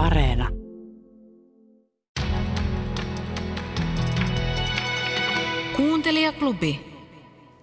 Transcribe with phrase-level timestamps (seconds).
[0.00, 0.48] Areena.
[5.76, 6.80] Kuuntelijaklubi.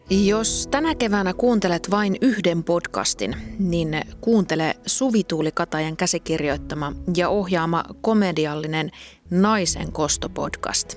[0.10, 7.84] Jos tänä keväänä kuuntelet vain yhden podcastin, niin kuuntele Suvi Tuuli Katajan käsikirjoittama ja ohjaama
[8.02, 8.92] komediallinen
[9.30, 10.96] Naisen kosto-podcast.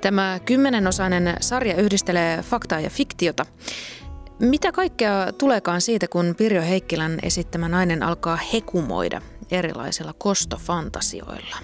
[0.00, 3.46] Tämä kymmenenosainen sarja yhdistelee faktaa ja fiktiota.
[4.38, 9.22] Mitä kaikkea tuleekaan siitä, kun Pirjo Heikkilän esittämä nainen alkaa hekumoida
[9.52, 11.56] erilaisilla kostofantasioilla?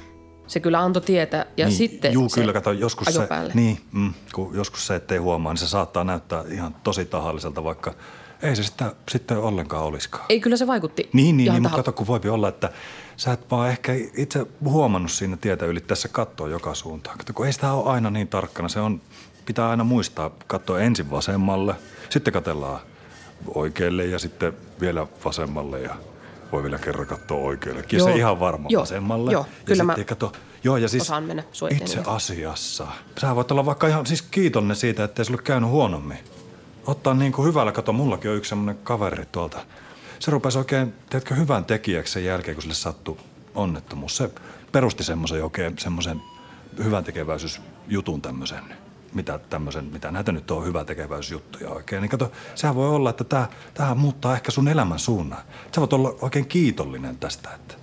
[0.46, 3.52] Se kyllä antoi tietä ja niin, sitten Juu, se kyllä, kato, joskus se, päälle.
[3.54, 7.94] niin, mm, kun joskus se, ettei huomaa, niin se saattaa näyttää ihan tosi tahalliselta, vaikka
[8.42, 10.24] ei se sitä sitten ollenkaan olisikaan.
[10.28, 11.10] Ei, kyllä se vaikutti.
[11.12, 12.72] Niin, niin, niin mutta kato, kun voipi olla, että
[13.16, 17.18] sä et vaan ehkä itse huomannut siinä tietä ylittäessä katsoa joka suuntaan.
[17.18, 18.68] Kato, kun ei sitä ole aina niin tarkkana.
[18.68, 19.00] Se on,
[19.46, 21.74] pitää aina muistaa katsoa ensin vasemmalle,
[22.10, 22.80] sitten katellaan
[23.54, 25.96] oikealle ja sitten vielä vasemmalle ja
[26.52, 27.84] voi vielä kerran katsoa oikealle.
[27.92, 28.80] Ja se ihan varma Joo.
[28.80, 29.32] vasemmalle.
[29.32, 30.32] Joo, ja kyllä mä kato,
[30.64, 32.86] joo, ja siis osaan mennä itse asiassa.
[33.20, 36.18] Sä voit olla vaikka ihan siis kiitollinen siitä, ettei sulle käynyt huonommin.
[36.86, 39.58] Ottaa niin kuin hyvällä, kato, mullakin on yksi semmoinen kaveri tuolta.
[40.18, 43.16] Se rupesi oikein, teetkö, hyvän tekijäksi sen jälkeen, kun sille sattui
[43.54, 44.16] onnettomuus.
[44.16, 44.30] Se
[44.72, 46.22] perusti semmoisen oikein semmoisen
[46.84, 48.64] hyvän tekeväisyysjutun tämmöisen.
[49.18, 52.02] Mitä tämmöisen, mitä näitä nyt on hyvä tekeväisyysjuttuja oikein.
[52.02, 55.38] Niin kato, sehän voi olla, että tämä, tämä muuttaa ehkä sun elämän suunnan.
[55.74, 57.74] Sä voit olla oikein kiitollinen tästä, että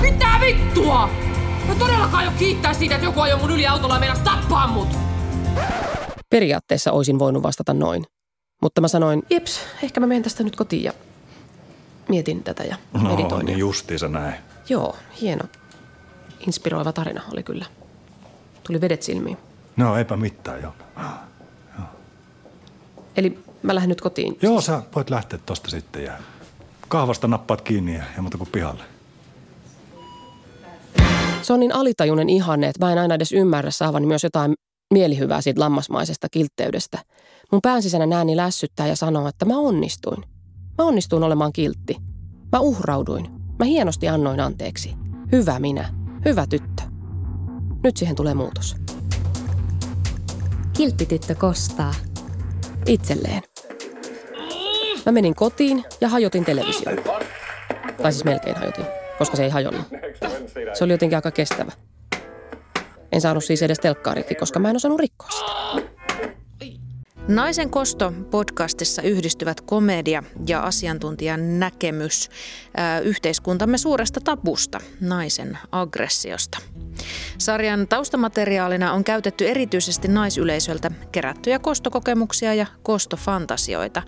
[0.00, 1.08] Mitä vittua?
[1.68, 4.88] Mä todellakaan jo kiittää siitä, että joku ajoi mun yli autolla ja meinas tappaa mut.
[6.30, 8.04] Periaatteessa olisin voinut vastata noin.
[8.62, 10.92] Mutta mä sanoin, jeps, ehkä mä menen tästä nyt kotiin ja
[12.08, 13.46] mietin tätä ja no meditoin.
[13.46, 14.34] niin ja- justiinsa näin.
[14.68, 15.44] Joo, hieno.
[16.46, 17.64] Inspiroiva tarina oli kyllä.
[18.66, 19.36] Tuli vedet silmiin.
[19.76, 20.72] No eipä mitään, joo.
[23.16, 24.38] Eli mä lähden nyt kotiin.
[24.42, 26.12] Joo, sä voit lähteä tosta sitten ja
[26.88, 28.84] kahvasta nappaat kiinni ja, ja muuta kuin pihalle.
[31.42, 34.54] Se on niin alitajuinen ihanne, että mä en aina edes ymmärrä saavani myös jotain
[34.94, 36.98] mielihyvää siitä lammasmaisesta kiltteydestä.
[37.52, 40.24] Mun pään sisällä nääni lässyttää ja sanoo, että mä onnistuin.
[40.78, 41.96] Mä onnistuin olemaan kiltti.
[42.52, 43.28] Mä uhrauduin.
[43.58, 44.94] Mä hienosti annoin anteeksi.
[45.32, 45.94] Hyvä minä.
[46.24, 46.69] Hyvä tyttö.
[47.82, 48.76] Nyt siihen tulee muutos.
[50.76, 51.94] Kilttityttö kostaa.
[52.86, 53.42] Itselleen.
[55.06, 56.96] Mä menin kotiin ja hajotin television.
[58.02, 58.84] Tai siis melkein hajotin,
[59.18, 59.86] koska se ei hajonnut.
[60.72, 61.72] Se oli jotenkin aika kestävä.
[63.12, 65.89] En saanut siis edes telkkaarikki, koska mä en osannut rikkoa sitä.
[67.30, 72.30] Naisen kosto podcastissa yhdistyvät komedia ja asiantuntijan näkemys
[73.04, 76.58] yhteiskuntamme suuresta tabusta, naisen aggressiosta.
[77.38, 84.02] Sarjan taustamateriaalina on käytetty erityisesti naisyleisöltä kerättyjä kostokokemuksia ja kostofantasioita.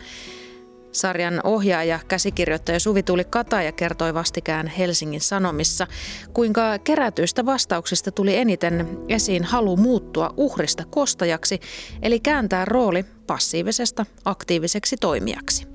[0.92, 5.86] Sarjan ohjaaja, käsikirjoittaja Suvi Tuuli Kataja kertoi vastikään Helsingin Sanomissa,
[6.32, 11.60] kuinka kerätyistä vastauksista tuli eniten esiin halu muuttua uhrista kostajaksi,
[12.02, 15.66] eli kääntää rooli passiivisesta aktiiviseksi toimijaksi.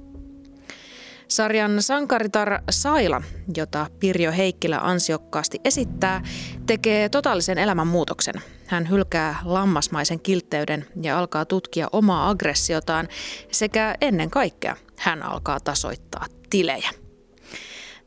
[1.27, 3.21] Sarjan sankaritar Saila,
[3.57, 6.21] jota Pirjo Heikkilä ansiokkaasti esittää,
[6.65, 8.33] tekee totaalisen elämänmuutoksen.
[8.67, 13.07] Hän hylkää lammasmaisen kiltteyden ja alkaa tutkia omaa aggressiotaan
[13.51, 16.89] sekä ennen kaikkea hän alkaa tasoittaa tilejä.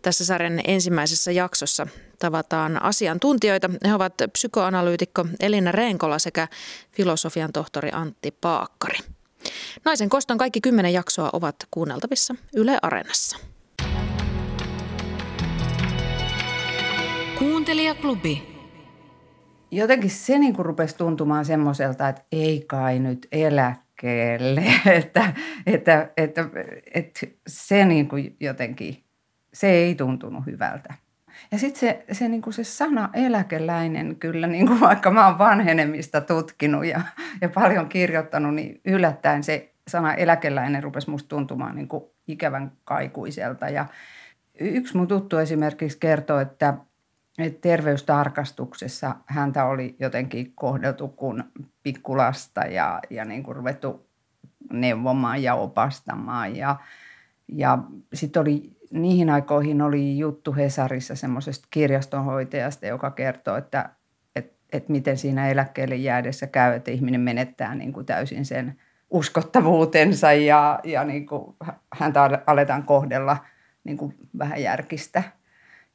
[0.02, 1.86] Tässä sarjan ensimmäisessä jaksossa
[2.18, 3.70] tavataan asiantuntijoita.
[3.86, 6.48] He ovat psykoanalyytikko Elina Reenkola sekä
[6.92, 8.98] filosofian tohtori Antti Paakkari.
[9.84, 13.36] Naisen koston kaikki kymmenen jaksoa ovat kuunneltavissa Yle Areenassa.
[17.38, 18.49] Kuuntelijaklubi.
[19.70, 25.32] Jotenkin se niin kuin rupesi tuntumaan semmoiselta, että ei kai nyt eläkkeelle, että,
[25.66, 26.44] että, että,
[26.94, 29.04] että se niin kuin jotenkin,
[29.52, 30.94] se ei tuntunut hyvältä.
[31.52, 35.38] Ja sitten se, se, niin kuin se sana eläkeläinen kyllä, niin kuin vaikka mä oon
[35.38, 37.00] vanhenemista tutkinut ja,
[37.40, 43.68] ja paljon kirjoittanut, niin yllättäen se sana eläkeläinen rupesi musta tuntumaan niin kuin ikävän kaikuiselta.
[43.68, 43.86] Ja
[44.60, 46.74] yksi mun tuttu esimerkiksi kertoo, että
[47.42, 51.44] että terveystarkastuksessa häntä oli jotenkin kohdeltu kuin
[51.82, 54.06] pikkulasta ja, ja niin kuin ruvettu
[54.72, 56.56] neuvomaan ja opastamaan.
[56.56, 56.76] Ja,
[57.48, 57.78] ja
[58.14, 63.90] sitten oli, niihin aikoihin oli juttu Hesarissa semmoisesta kirjastonhoitajasta, joka kertoo, että
[64.36, 68.78] et, et miten siinä eläkkeelle jäädessä käy, että ihminen menettää niin kuin täysin sen
[69.10, 71.56] uskottavuutensa ja, ja niin kuin
[71.92, 73.36] häntä aletaan kohdella
[73.84, 75.22] niin kuin vähän järkistä.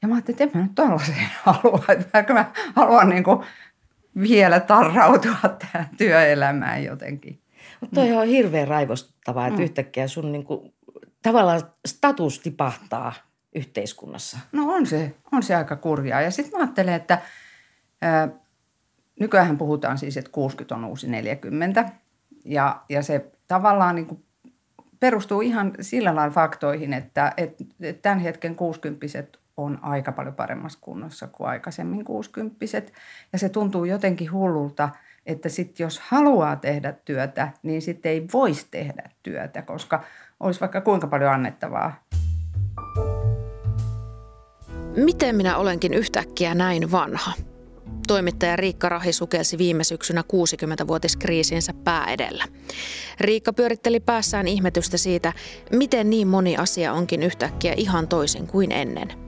[0.05, 1.83] Ja mä ajattelin, että en mä nyt tällaiseen halua.
[1.89, 3.39] Että mä haluan niin kuin
[4.21, 5.35] vielä tarrautua
[5.71, 7.41] tähän työelämään jotenkin.
[7.81, 10.73] Mutta toi on hirveän raivostavaa, että yhtäkkiä sun niinku,
[11.21, 13.13] tavallaan status tipahtaa
[13.55, 14.37] yhteiskunnassa?
[14.51, 16.21] No on se, on se aika kurjaa.
[16.21, 17.21] Ja sitten mä ajattelen, että
[18.01, 18.29] ää,
[19.19, 21.89] nykyään puhutaan siis, että 60 on uusi 40.
[22.45, 24.23] Ja, ja se tavallaan niin kuin
[24.99, 27.63] perustuu ihan sillä lailla faktoihin, että, että
[28.01, 29.07] tämän hetken 60
[29.57, 32.65] on aika paljon paremmassa kunnossa kuin aikaisemmin 60
[33.33, 34.89] Ja se tuntuu jotenkin hullulta,
[35.25, 40.03] että sitten jos haluaa tehdä työtä, niin sitten ei voisi tehdä työtä, koska
[40.39, 42.03] olisi vaikka kuinka paljon annettavaa.
[44.95, 47.31] Miten minä olenkin yhtäkkiä näin vanha?
[48.07, 52.45] Toimittaja Riikka Rahi sukelsi viime syksynä 60-vuotiskriisinsä pää edellä.
[53.19, 55.33] Riikka pyöritteli päässään ihmetystä siitä,
[55.71, 59.24] miten niin moni asia onkin yhtäkkiä ihan toisin kuin ennen.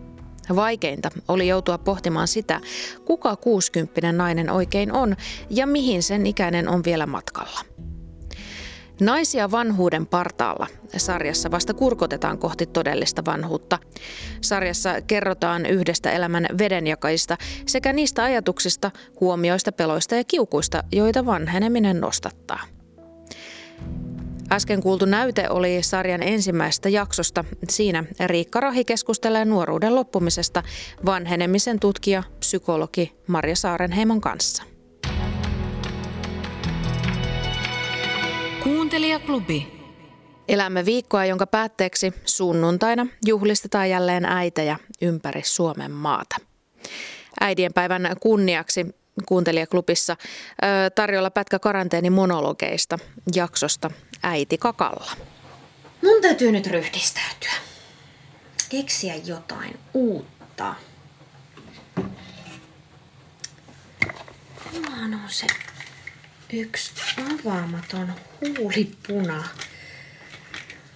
[0.56, 2.62] Vaikeinta oli joutua pohtimaan sitä,
[3.06, 5.16] kuka 60 nainen oikein on
[5.50, 7.60] ja mihin sen ikäinen on vielä matkalla.
[9.02, 10.68] Naisia vanhuuden partaalla
[10.98, 13.80] sarjassa vasta kurkotetaan kohti todellista vanhuutta.
[14.42, 18.92] Sarjassa kerrotaan yhdestä elämän vedenjakajista sekä niistä ajatuksista,
[19.22, 22.60] huomioista, peloista ja kiukuista, joita vanheneminen nostattaa.
[24.52, 27.44] Äsken kuultu näyte oli sarjan ensimmäisestä jaksosta.
[27.70, 30.64] Siinä Riikka Rahi keskustelee nuoruuden loppumisesta
[31.06, 34.64] vanhenemisen tutkija, psykologi Marja Saarenheimon kanssa.
[38.64, 39.78] Kuuntelijaklubi.
[40.48, 46.36] Elämme viikkoa, jonka päätteeksi sunnuntaina juhlistetaan jälleen äitejä ympäri Suomen maata.
[47.40, 48.86] Äidienpäivän kunniaksi
[49.26, 50.18] kuuntelijaklubissa
[50.96, 53.00] tarjolla pätkä karanteeni monologeista
[53.36, 53.92] jaksosta
[54.24, 55.12] Äiti kakalla.
[56.04, 57.54] Mun täytyy nyt ryhdistäytyä.
[58.70, 60.76] Keksiä jotain uutta.
[64.74, 65.48] Mulla on se
[66.54, 66.92] yksi
[67.34, 69.44] avaamaton huulipuna.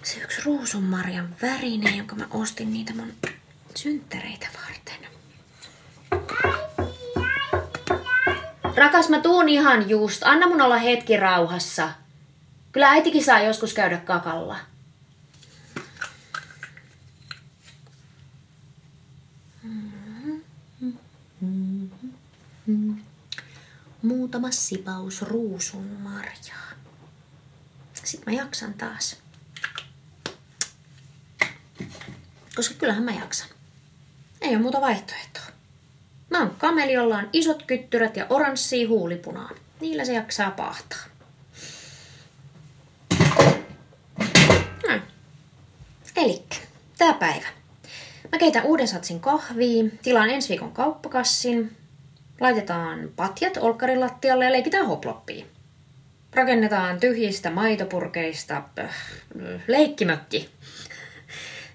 [0.03, 3.13] Se yksi ruusunmarjan värinen, jonka mä ostin niitä mun
[3.75, 4.60] synttäreitä varten.
[8.81, 10.23] Rakas, mä tuun ihan just.
[10.23, 11.89] Anna mun olla hetki rauhassa.
[12.71, 14.57] Kyllä äitikin saa joskus käydä kakalla.
[24.01, 26.71] Muutama sipaus ruusun marjaa.
[28.03, 29.17] Sitten mä jaksan taas.
[32.55, 33.49] Koska kyllähän mä jaksan.
[34.41, 35.50] Ei ole muuta vaihtoehtoa.
[36.31, 39.49] Mä oon kameli, jolla on isot kyttyrät ja oranssia huulipunaa.
[39.79, 40.99] Niillä se jaksaa pahtaa.
[44.87, 45.01] Hmm.
[46.15, 46.55] Elikkä,
[46.97, 47.47] tää päivä.
[48.31, 51.77] Mä keitän uuden satsin kahvia, tilaan ensi viikon kauppakassin,
[52.39, 55.45] laitetaan patjat olkkarin lattialle ja leikitään hoploppia.
[56.33, 58.95] Rakennetaan tyhjistä maitopurkeista äh,
[59.67, 60.49] leikkimökki.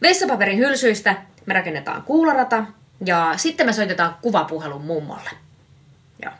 [0.02, 1.16] Vessapaperin hylsyistä
[1.46, 2.64] me rakennetaan kuularata
[3.04, 5.31] ja sitten me soitetaan kuvapuhelun mummolle.
[6.22, 6.32] Joo.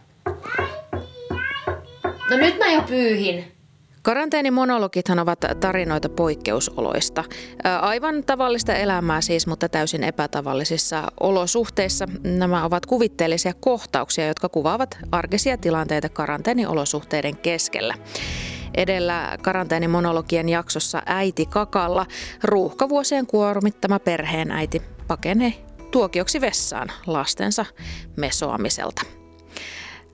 [2.31, 3.53] No nyt mä jo pyyhin.
[4.03, 7.25] Karanteenimonologithan ovat tarinoita poikkeusoloista.
[7.81, 12.07] Aivan tavallista elämää siis, mutta täysin epätavallisissa olosuhteissa.
[12.23, 17.95] Nämä ovat kuvitteellisia kohtauksia, jotka kuvaavat arkisia tilanteita karanteeniolosuhteiden keskellä.
[18.75, 22.07] Edellä karanteenimonologien jaksossa äiti kakalla
[22.45, 27.67] ruuhkavuosien kuormittama perheen äiti pakenee tuokioksi vessaan lastensa
[28.17, 29.03] mesoamiselta.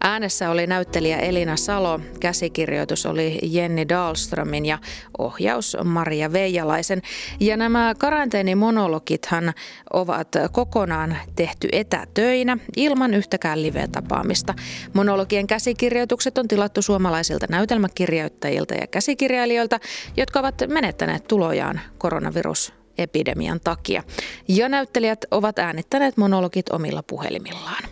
[0.04, 4.78] Äänessä oli näyttelijä Elina Salo, käsikirjoitus oli Jenni Dahlströmin ja
[5.18, 7.02] ohjaus Maria Veijalaisen.
[7.40, 9.52] Ja nämä karanteenimonologithan
[9.92, 14.54] ovat kokonaan tehty etätöinä ilman yhtäkään live-tapaamista.
[14.92, 19.80] Monologien käsikirjoitukset on tilattu suomalaisilta näytelmäkirjoittajilta ja käsikirjailijoilta,
[20.16, 24.02] jotka ovat menettäneet tulojaan koronavirus epidemian takia.
[24.48, 27.91] Ja näyttelijät ovat äänittäneet monologit omilla puhelimillaan.